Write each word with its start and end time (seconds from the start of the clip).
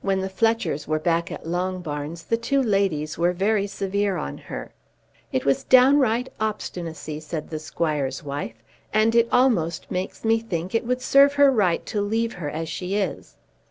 When 0.00 0.20
the 0.20 0.30
Fletchers 0.30 0.88
were 0.88 0.98
back 0.98 1.30
at 1.30 1.44
Longbarns, 1.44 2.28
the 2.28 2.38
two 2.38 2.62
ladies 2.62 3.18
were 3.18 3.34
very 3.34 3.66
severe 3.66 4.16
on 4.16 4.38
her. 4.38 4.72
"It 5.32 5.44
was 5.44 5.64
downright 5.64 6.30
obstinacy," 6.40 7.20
said 7.20 7.50
the 7.50 7.58
squire's 7.58 8.24
wife, 8.24 8.54
"and 8.94 9.14
it 9.14 9.28
almost 9.30 9.90
makes 9.90 10.24
me 10.24 10.38
think 10.38 10.74
it 10.74 10.86
would 10.86 11.02
serve 11.02 11.34
her 11.34 11.50
right 11.52 11.84
to 11.84 12.00
leave 12.00 12.32
her 12.32 12.48
as 12.48 12.70
she 12.70 12.94
is." 12.94 13.36